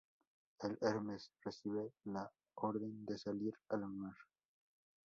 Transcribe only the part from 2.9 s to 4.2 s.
de salir al mar.